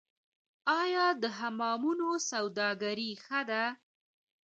[0.81, 3.63] آیا د حمامونو سوداګري ښه ده؟